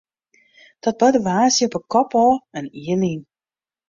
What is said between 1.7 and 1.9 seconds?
'e